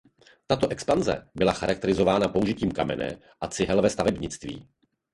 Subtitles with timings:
[0.47, 4.67] Tato expanze byla charakterizována použitím kamene a cihel ve stavebnictví.